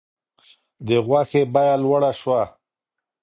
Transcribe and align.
د 0.87 0.89
غوښې 1.05 1.43
بیه 1.53 1.75
لوړه 1.83 2.11
شوه. 2.19 2.41